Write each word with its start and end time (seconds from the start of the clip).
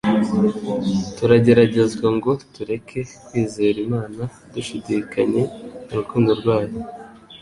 Turageragezwa 1.15 2.07
ngo 2.17 2.31
tureke 2.53 2.99
kwizera 3.25 3.77
Imana, 3.87 4.21
dushidikanye 4.53 5.41
urukundo 5.91 6.31
rwayo. 6.39 6.77